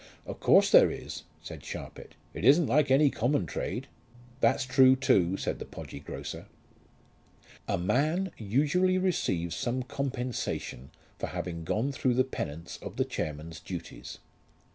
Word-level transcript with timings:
"Of 0.25 0.39
course 0.39 0.71
there 0.71 0.89
is," 0.89 1.25
said 1.43 1.61
Sharpit; 1.63 2.13
"it 2.33 2.43
isn't 2.43 2.65
like 2.65 2.89
any 2.89 3.11
common 3.11 3.45
trade." 3.45 3.85
"That's 4.39 4.65
true 4.65 4.95
too," 4.95 5.37
said 5.37 5.59
the 5.59 5.65
podgy 5.65 5.99
grocer. 5.99 6.47
A 7.67 7.77
man 7.77 8.31
usually 8.35 8.97
receives 8.97 9.55
some 9.55 9.83
compensation 9.83 10.89
for 11.19 11.27
having 11.27 11.63
gone 11.63 11.91
through 11.91 12.15
the 12.15 12.23
penance 12.23 12.77
of 12.77 12.95
the 12.97 13.05
chairman's 13.05 13.59
duties. 13.59 14.17